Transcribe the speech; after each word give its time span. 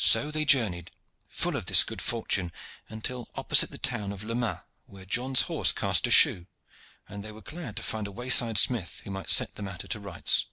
So 0.00 0.32
they 0.32 0.44
journeyed, 0.44 0.90
full 1.28 1.54
of 1.54 1.66
this 1.66 1.84
good 1.84 2.02
fortune, 2.02 2.50
until 2.88 3.28
opposite 3.36 3.70
the 3.70 3.78
town 3.78 4.10
of 4.10 4.24
Le 4.24 4.34
Mas, 4.34 4.58
where 4.86 5.04
John's 5.04 5.42
horse 5.42 5.72
cast 5.72 6.04
a 6.08 6.10
shoe, 6.10 6.48
and 7.08 7.22
they 7.22 7.30
were 7.30 7.42
glad 7.42 7.76
to 7.76 7.82
find 7.84 8.08
a 8.08 8.10
wayside 8.10 8.58
smith 8.58 9.02
who 9.04 9.12
might 9.12 9.30
set 9.30 9.54
the 9.54 9.62
matter 9.62 9.86
to 9.86 10.00
rights. 10.00 10.46